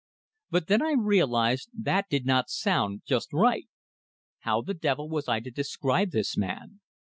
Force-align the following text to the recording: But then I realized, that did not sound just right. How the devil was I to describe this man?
But 0.49 0.65
then 0.65 0.81
I 0.81 0.93
realized, 0.97 1.69
that 1.77 2.09
did 2.09 2.25
not 2.25 2.49
sound 2.49 3.03
just 3.05 3.31
right. 3.31 3.67
How 4.39 4.63
the 4.63 4.73
devil 4.73 5.07
was 5.07 5.27
I 5.27 5.39
to 5.41 5.51
describe 5.51 6.09
this 6.09 6.35
man? 6.35 6.79